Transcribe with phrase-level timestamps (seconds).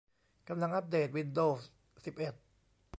[0.47, 1.71] กำลังอัปเดตวินโดวส์
[2.05, 2.33] สิบเอ็ด